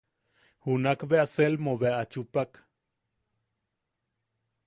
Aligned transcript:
Junak 0.67 0.99
bea 1.09 1.25
Selmo 1.33 1.73
bea 1.81 1.95
a 2.01 2.09
chupak. 2.11 2.51